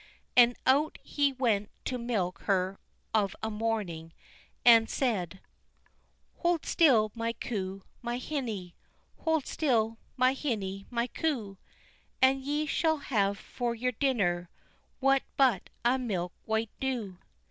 [0.35, 2.79] And out he went to milk her
[3.13, 4.13] of a morning,
[4.65, 5.39] and said:
[6.37, 8.73] "Hold still, my coo, my hinny,
[9.19, 11.59] Hold still, my hinny, my coo,
[12.19, 14.49] And ye shall have for your dinner
[14.99, 17.19] What but a milk white doo."